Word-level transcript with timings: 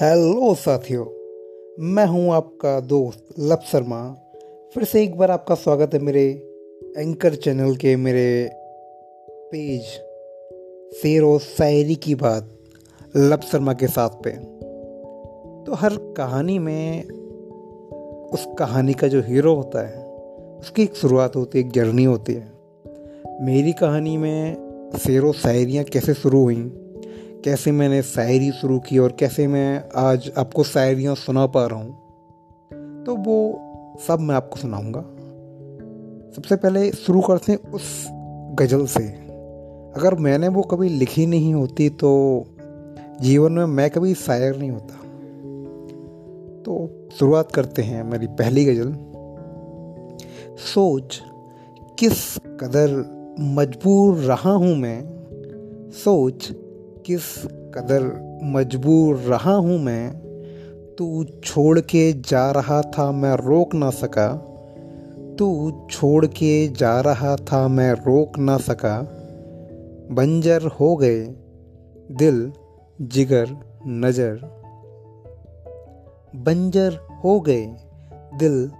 Hello 0.00 0.54
साथियों। 0.54 1.04
मैं 1.78 2.06
हूँ 2.06 2.32
आपका 2.32 2.80
दोस्त 2.80 3.24
लब 3.38 3.60
शर्मा। 3.60 4.16
फिर 4.74 4.84
से 4.84 5.02
एक 5.02 5.18
बार 5.18 5.30
आपका 5.30 5.54
स्वागत 5.54 5.94
है 5.94 6.00
मेरे 6.00 6.22
एंकर 6.98 7.34
चैनल 7.34 7.76
के 7.76 7.96
मेरे 7.96 8.50
पेज 9.30 9.82
शेर 10.96 11.22
और 11.22 11.40
शायरी 11.40 11.94
की 11.94 12.14
बात 12.14 12.58
लब 13.16 13.40
शर्मा 13.40 13.72
के 13.72 13.86
साथ 13.86 14.08
पे। 14.08 14.30
तो 15.64 15.74
हर 15.74 15.96
कहानी 16.16 16.58
में 16.58 17.04
उस 18.32 18.48
कहानी 18.58 18.94
का 18.94 19.08
जो 19.08 19.20
हीरो 19.20 19.54
होता 19.54 19.88
है, 19.88 20.06
उसकी 20.60 20.82
एक 20.82 20.94
शुरुआत 20.94 21.36
होती 21.36 21.58
है, 21.58 21.64
एक 21.64 21.72
जर्नी 21.72 22.04
होती 22.04 22.34
है। 22.34 22.52
मेरी 23.40 23.72
कहानी 23.72 24.16
में 24.16 24.56
शेर 24.98 25.22
और 25.22 25.34
शायरियाँ 25.34 25.84
कैसे 25.84 26.14
शुरू 26.14 26.42
हुई? 26.42 26.83
कैसे 27.44 27.72
मैंने 27.72 28.02
शायरी 28.02 28.50
शुरू 28.52 28.78
की 28.78 28.98
और 28.98 29.16
कैसे 29.18 29.46
मैं 29.46 29.84
आज 29.96 30.32
आपको 30.38 30.64
शायरियाँ 30.64 31.14
सुना 31.14 31.46
पा 31.46 31.66
रहा 31.66 31.78
हूँ 31.78 31.92
तो 33.04 33.16
वो 33.16 33.58
सब 34.08 34.20
मैं 34.20 34.34
आपको 34.34 34.56
सुनाऊँगा। 34.56 35.00
सबसे 36.36 36.56
पहले 36.56 36.92
शुरू 36.92 37.20
करते 37.20 37.52
हैं 37.52 37.70
उस 37.70 38.08
गज़ल 38.54 38.86
से। 38.86 39.08
अगर 39.96 40.14
मैंने 40.14 40.48
वो 40.48 40.62
कभी 40.62 40.88
लिखी 40.88 41.26
नहीं 41.26 41.54
होती 41.54 41.88
तो 41.88 42.44
जीवन 43.20 43.52
में 43.52 43.66
मैं 43.66 43.90
कभी 43.90 44.14
शायर 44.14 44.56
नहीं 44.56 44.70
होता। 44.70 44.94
तो 46.62 46.90
शुरुआत 47.18 47.52
करते 47.52 47.82
हैं 47.82 48.04
मेरी 48.04 48.26
पहली 48.26 48.64
गज़ल। 48.64 48.92
सोच, 50.74 51.22
किस 51.98 52.38
कदर 52.38 52.88
मजबूर 53.40 54.16
रहा 54.16 54.50
हूँ 54.50 54.76
मैं? 54.76 55.04
सोच 55.90 56.52
किस 57.06 57.44
कदर 57.46 58.02
मजबूर 58.42 59.16
रहा 59.16 59.54
हूँ 59.54 59.78
मैं, 59.78 60.10
तू 60.98 61.24
छोड़ 61.44 61.80
के 61.80 62.12
जा 62.12 62.50
रहा 62.50 62.82
था 62.82 63.12
मैं 63.12 63.34
रोक 63.34 63.74
ना 63.74 63.90
सका। 63.90 64.28
तू 65.38 65.72
छोड़ 65.90 66.26
के 66.26 66.68
जा 66.68 67.00
रहा 67.00 67.36
था 67.36 67.68
मैं 67.68 67.92
रोक 67.92 68.38
ना 68.38 68.56
सका। 68.56 69.02
बंजर 70.10 70.62
हो 70.62 70.96
गए, 70.96 71.20
दिल 72.12 72.52
जिगर 73.02 73.56
नज़र। 73.86 74.34
बंजर 76.36 76.98
हो 77.24 77.40
गए, 77.40 77.66
दिल 78.38 78.70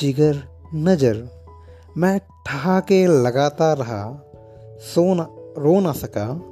जिगर 0.00 0.42
नज़र। 0.74 1.28
मैं 1.96 2.20
ठहाके 2.46 3.06
लगाता 3.06 3.72
रहा 3.72 4.22
सोना 4.94 5.28
रो 5.58 5.80
ना 5.80 5.92
सका। 5.92 6.51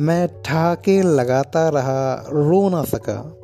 मैं 0.00 0.42
ठहाके 0.42 1.02
लगाता 1.02 1.68
रहा, 1.68 2.26
रो 2.28 2.68
ना 2.68 2.82
सका। 2.82 3.36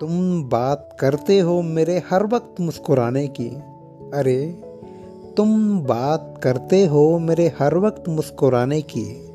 तुम 0.00 0.44
बात 0.44 0.96
करते 1.00 1.38
हो 1.38 1.62
मेरे 1.62 2.02
हर 2.10 2.26
वक्त 2.26 2.60
मुस्कुराने 2.60 3.28
की। 3.28 3.48
अरे, 4.14 4.62
तुम 5.36 5.80
बात 5.80 6.40
करते 6.42 6.86
हो 6.86 7.18
मेरे 7.18 7.52
हर 7.58 7.78
वक्त 7.78 8.08
मुस्कुराने 8.08 8.82
की। 8.82 9.32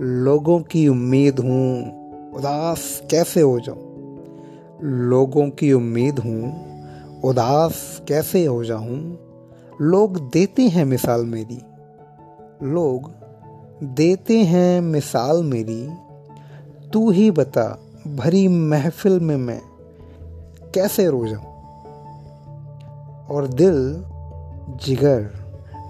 लोगों 0.00 0.60
की 0.60 0.88
उम्मीद 0.88 1.38
हूँ, 1.38 1.98
उदास 2.32 3.02
कैसे 3.10 3.40
हो 3.40 3.60
जाऊँ? 3.60 3.88
लोगों 4.82 5.50
की 5.50 5.72
उम्मीद 5.72 6.18
हूँ, 6.18 6.68
उदास 7.24 8.02
कैसे 8.08 8.44
हो 8.44 8.64
जाऊँ? 8.64 9.18
लोग 9.80 10.30
देते 10.30 10.62
हैं 10.62 10.84
मिसाल 10.84 11.24
मेरी। 11.24 11.62
लोग 12.62 13.10
देते 13.82 14.38
हैं 14.38 14.80
मिसाल 14.80 15.44
मेरी, 15.44 15.88
तू 16.92 17.10
ही 17.10 17.30
बता 17.30 17.78
भरी 18.16 18.48
महफिल 18.48 19.20
में 19.20 19.36
मैं 19.36 19.62
कैसे 20.74 21.08
रो 21.08 21.26
जाऊँ? 21.26 21.44
और 23.26 23.46
दिल 23.46 24.04
जिगर, 24.84 25.30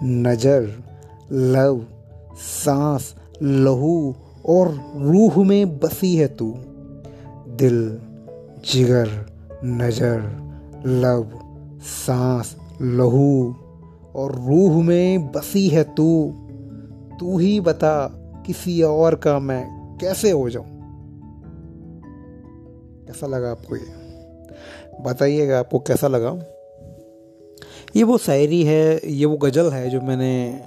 नज़र, 0.02 0.84
लव, 1.32 1.86
सांस, 2.36 3.14
लहू 3.42 4.14
और 4.46 4.92
रूह 4.96 5.44
में 5.44 5.78
बसी 5.78 6.16
है 6.16 6.26
तू। 6.26 6.54
दिल 7.48 7.98
जिगर, 8.72 9.26
नज़र, 9.64 10.48
लव, 10.86 11.26
सांस, 11.82 12.56
लहू 12.82 13.54
और 14.16 14.34
रूह 14.34 14.82
में 14.82 15.32
बसी 15.32 15.68
है 15.68 15.82
तू। 15.82 16.34
तू 17.20 17.38
ही 17.38 17.60
बता 17.60 18.08
किसी 18.46 18.82
और 18.82 19.14
का 19.14 19.38
मैं 19.38 19.64
कैसे 20.00 20.30
हो 20.30 20.50
जाऊँ? 20.50 20.66
कैसा 23.06 23.26
लगा 23.26 23.50
आपको 23.50 23.76
ये? 23.76 24.08
बताइएगा 25.00 25.58
आपको 25.58 25.78
कैसा 25.78 26.08
लगा? 26.08 26.30
ये 27.96 28.02
वो 28.02 28.18
शायरी 28.18 28.62
है 28.62 29.00
ये 29.06 29.26
वो 29.26 29.36
गज़ल 29.36 29.70
है 29.70 29.90
जो 29.90 30.00
मैंने 30.00 30.60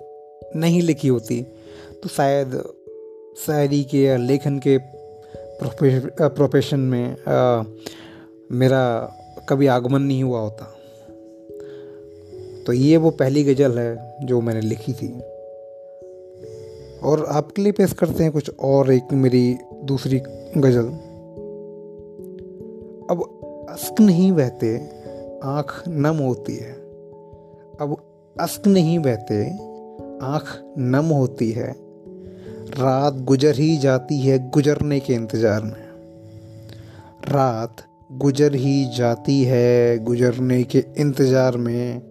नहीं 0.56 0.82
लिखी 0.82 1.08
होती। 1.08 1.42
तो 2.04 2.10
शायद 2.10 2.64
शायरी 3.46 3.84
के 3.84 4.04
या 4.04 4.18
लेखन 4.18 4.60
के 4.60 4.78
प्रोफेशन 6.28 6.80
में 6.80 7.18
आ, 7.28 7.64
मेरा 8.52 9.14
कभी 9.50 9.68
आगमन 9.68 10.02
नहीं 10.02 10.24
हुआ 10.24 10.40
होता। 10.40 10.66
तो 12.68 12.74
ये 12.74 12.98
वो 12.98 13.10
पहली 13.10 13.44
गज़ल 13.44 13.80
है 13.80 14.18
जो 14.24 14.42
मैंने 14.42 14.62
लिखी 14.62 14.94
थी। 14.94 15.22
और 17.04 17.26
आपके 17.30 17.62
लिए 17.62 17.72
पेश 17.72 17.94
करते 17.94 18.24
हैं 18.24 18.32
कुछ 18.32 18.52
और 18.60 18.92
एक 18.92 19.14
मेरी 19.14 19.58
दूसरी 19.84 20.20
गज़ल। 20.58 20.86
अब 23.10 23.24
अस्क 23.70 24.02
नहीं 24.02 24.32
बहते, 24.32 24.78
आँख 25.44 25.84
नम 25.88 26.16
होती 26.16 26.56
है। 26.56 26.72
अब 27.82 27.96
अस्क 28.40 28.68
नहीं 28.68 29.00
बहते, 29.00 29.46
आँख 30.26 30.74
नम 30.78 31.06
होती 31.06 31.52
है। 31.52 31.76
रात 32.80 33.14
गुजर 33.14 33.56
ही 33.56 33.78
जाती 33.78 34.20
है 34.20 34.50
गुजरने 34.50 35.00
के 35.00 35.14
इंतज़ार 35.14 35.64
में। 35.64 35.92
रात 37.28 37.76
गुजर 38.12 38.56
ही 38.56 38.86
जाती 38.98 39.44
है 39.44 39.98
गुजरने 40.04 40.64
के 40.64 40.84
इंतज़ार 40.98 41.58
में। 41.58 42.11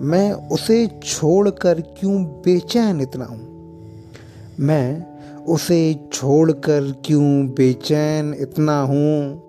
मैं 0.00 0.32
उसे 0.48 0.86
छोड़कर 0.86 1.80
क्यों 1.80 2.24
बेचैन 2.24 3.00
इतना 3.00 3.24
हूँ? 3.24 3.54
मैं 4.60 5.06
उसे 5.44 6.08
छोड़कर 6.12 6.94
क्यों 7.04 7.46
बेचैन 7.46 8.34
इतना 8.40 8.82
हूँ? 8.82 9.42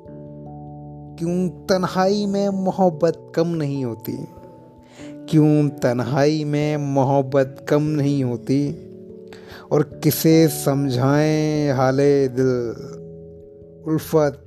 क्यों 1.20 1.50
तन्हाई 1.50 2.26
में 2.26 2.50
मोहब्बत 2.50 3.32
कम 3.36 3.48
नहीं 3.48 3.86
होती? 3.86 4.28
क्यों 5.30 5.70
तन्हाई 5.70 6.44
में 6.44 6.78
मोहब्बत 6.78 7.66
कम 7.70 7.82
नहीं 7.82 8.24
होती? 8.24 8.92
और 9.72 9.84
किसे 10.04 10.48
समझाएँ 10.48 11.72
हाले 11.72 12.28
दिल? 12.28 12.72
उल्फत, 13.88 14.42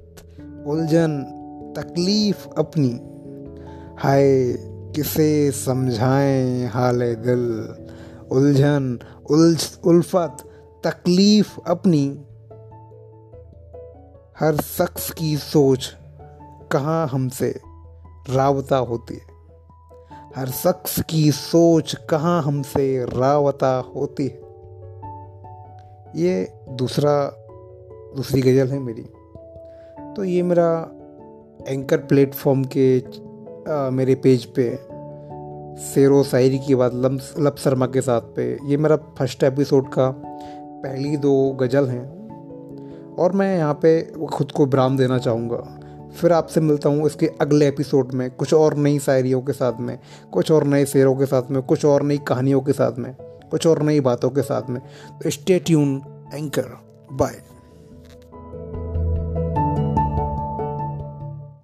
उलझन, 0.66 1.34
तकलीफ़ 1.76 2.48
अपनी? 2.59 3.00
हाय 3.98 4.53
किसे 4.94 5.50
समझाएँ 5.50 6.66
हाल 6.66 7.15
दिल? 7.15 7.75
उलझन, 8.31 8.99
उलझ, 9.31 9.78
उल्फत, 9.84 10.37
तकलीफ़ 10.84 11.59
अपनी। 11.66 12.25
हर 14.41 14.56
शख्स 14.56 15.10
की 15.10 15.37
सोच 15.37 15.97
कहाँ 16.72 17.09
हमसे 17.09 17.60
रावता 18.31 18.77
होती 18.77 19.15
है? 19.15 19.21
हर 20.37 20.48
शख्स 20.48 21.03
की 21.03 21.32
सोच 21.32 21.97
कहाँ 22.10 22.43
हमसे 22.43 23.04
रावता 23.04 23.93
होती 23.97 24.25
है? 24.25 24.41
ये 26.16 26.53
दूसरा, 26.68 27.33
दूसरी 28.16 28.42
गज़ल 28.42 28.68
है 28.68 28.78
मेरी। 28.78 29.07
तो 30.16 30.24
ये 30.24 30.42
मेरा 30.42 30.91
एंकर 31.68 31.97
प्लेटफॉर्म 31.97 32.65
के 32.65 33.01
आ, 33.68 33.91
मेरे 33.91 34.15
पेज 34.15 34.44
पे 34.44 34.76
शेर 35.84 36.10
व 36.10 36.22
शायरी 36.22 36.59
की 36.59 36.74
बात 36.74 36.94
लम 36.94 37.18
लब 37.38 37.56
शर्मा 37.59 37.86
के 37.86 38.00
साथ 38.00 38.20
पे। 38.20 38.59
ये 38.65 38.76
मेरा 38.76 38.97
फ़र्स्ट 38.97 39.42
एपिसोड 39.42 39.88
का 39.88 40.15
पहली 40.82 41.16
दो 41.16 41.50
गज़ल 41.50 41.88
हैं। 41.88 43.15
और 43.15 43.32
मैं 43.32 43.56
यहाँ 43.56 43.74
पे 43.74 44.12
खुद 44.32 44.53
को 44.53 44.66
ब्राम 44.66 44.97
देना 44.97 45.18
चाहूँगा। 45.18 45.80
फिर 46.20 46.32
आपसे 46.32 46.60
मिलता 46.60 46.88
हूँ 46.88 47.06
इसके 47.06 47.26
अगले 47.26 47.68
एपिसोड 47.68 48.12
में 48.12 48.30
कुछ 48.30 48.54
और 48.54 48.76
नई 48.76 48.98
शायरियों 48.98 49.42
के 49.42 49.53
साथ 49.53 49.72
में 49.80 49.98
कुछ 50.32 50.50
और 50.50 50.64
नए 50.64 50.84
शेरों 50.84 51.16
के 51.16 51.26
साथ 51.26 51.42
में 51.50 51.62
कुछ 51.62 51.84
और 51.84 52.03
नई 52.03 52.18
कहानियों 52.18 52.60
के 52.60 52.72
साथ 52.72 52.92
में 52.98 53.14
कुछ 53.50 53.66
और 53.66 53.82
नई 53.82 54.00
बातों 54.00 54.30
के 54.30 54.42
साथ 54.42 54.62
में। 54.71 54.82
तो 55.22 55.30
स्टे 55.30 55.59
ट्यून 55.59 56.03
एंकर 56.34 56.78
बाय 57.12 57.58